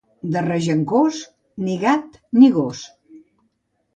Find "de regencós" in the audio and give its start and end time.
0.35-1.19